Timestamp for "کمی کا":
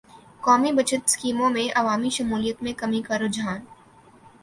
2.73-3.19